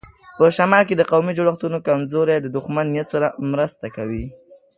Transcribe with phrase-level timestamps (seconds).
[0.37, 4.25] په شمال کې د قومي جوړښتونو کمزوري د دښمن نیت سره مرسته کوي.